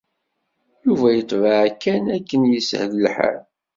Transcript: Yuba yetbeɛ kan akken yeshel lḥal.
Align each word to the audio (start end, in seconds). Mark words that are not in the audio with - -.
Yuba 0.83 1.07
yetbeɛ 1.15 1.63
kan 1.81 2.03
akken 2.17 2.41
yeshel 2.51 2.91
lḥal. 3.05 3.39